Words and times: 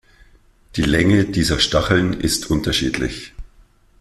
Die 0.77 0.81
Länge 0.81 1.25
dieser 1.25 1.59
Stacheln 1.59 2.13
ist 2.19 2.49
unterschiedlich. 2.49 3.33